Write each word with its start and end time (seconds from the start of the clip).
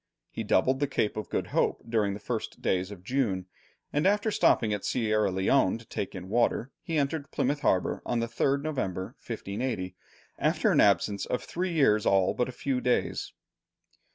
He 0.31 0.43
doubled 0.43 0.79
the 0.79 0.87
Cape 0.87 1.15
of 1.15 1.29
Good 1.29 1.49
Hope 1.53 1.83
during 1.87 2.15
the 2.15 2.19
first 2.19 2.59
days 2.59 2.89
of 2.89 3.03
June, 3.03 3.45
and 3.93 4.07
after 4.07 4.31
stopping 4.31 4.73
at 4.73 4.83
Sierra 4.83 5.29
Leone 5.29 5.77
to 5.77 5.85
take 5.85 6.15
in 6.15 6.27
water, 6.27 6.71
he 6.81 6.97
entered 6.97 7.29
Plymouth 7.29 7.59
harbour 7.59 8.01
on 8.03 8.17
the 8.19 8.25
3rd 8.27 8.63
November, 8.63 9.13
1580, 9.23 9.95
after 10.39 10.71
an 10.71 10.81
absence 10.81 11.27
of 11.27 11.43
three 11.43 11.73
years 11.73 12.07
all 12.07 12.33
but 12.33 12.49
a 12.49 12.51
few 12.51 12.81
days. 12.81 13.33